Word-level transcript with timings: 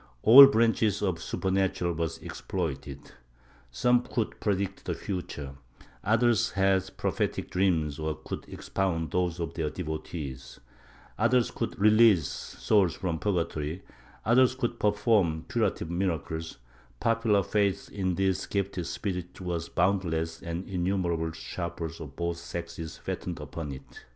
^ 0.00 0.02
All 0.22 0.46
branches 0.46 1.02
of 1.02 1.16
the 1.16 1.20
supernatural 1.20 1.92
were 1.92 2.08
exploited: 2.22 3.12
some 3.70 4.00
could 4.02 4.40
pre 4.40 4.56
dict 4.56 4.86
the 4.86 4.94
futm 4.94 5.52
e; 5.52 5.56
others 6.02 6.52
had 6.52 6.96
prophetic 6.96 7.50
dreams 7.50 7.98
or 7.98 8.14
could 8.14 8.46
expound 8.48 9.10
those 9.10 9.38
of 9.38 9.52
their 9.52 9.68
devotees; 9.68 10.58
others 11.18 11.50
could 11.50 11.78
release 11.78 12.26
souls 12.26 12.94
from 12.94 13.18
purgatory; 13.18 13.82
others 14.24 14.54
could 14.54 14.80
perform 14.80 15.44
curative 15.50 15.90
miracles; 15.90 16.56
popular 16.98 17.42
faith 17.42 17.90
in 17.90 18.14
these 18.14 18.46
gifted 18.46 18.86
spirits 18.86 19.38
was 19.42 19.68
bomidless 19.68 20.40
and 20.40 20.64
innmnerable 20.66 21.32
sharpers 21.32 22.00
of 22.00 22.16
both 22.16 22.38
sexes 22.38 22.96
fattened 22.96 23.38
upon 23.38 23.70
it. 23.70 24.06